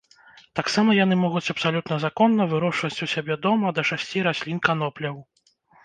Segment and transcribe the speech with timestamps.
[0.59, 5.15] Таксама яны могуць абсалютна законна вырошчваць у сябе дома да шасці раслін канопляў.